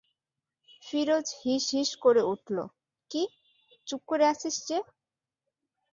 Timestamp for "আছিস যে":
4.27-4.77